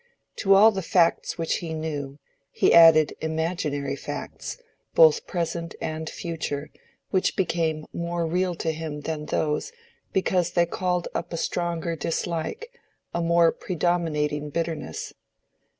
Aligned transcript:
To 0.37 0.55
all 0.55 0.71
the 0.71 0.81
facts 0.81 1.37
which 1.37 1.57
he 1.57 1.75
knew, 1.75 2.17
he 2.51 2.73
added 2.73 3.13
imaginary 3.21 3.95
facts 3.95 4.57
both 4.95 5.27
present 5.27 5.75
and 5.79 6.09
future 6.09 6.71
which 7.11 7.35
became 7.35 7.85
more 7.93 8.25
real 8.25 8.55
to 8.55 8.71
him 8.71 9.01
than 9.01 9.27
those 9.27 9.71
because 10.11 10.53
they 10.53 10.65
called 10.65 11.07
up 11.13 11.31
a 11.31 11.37
stronger 11.37 11.95
dislike, 11.95 12.71
a 13.13 13.21
more 13.21 13.51
predominating 13.51 14.49
bitterness. 14.49 15.13